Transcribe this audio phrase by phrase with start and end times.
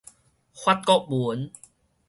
[0.55, 1.51] 法國文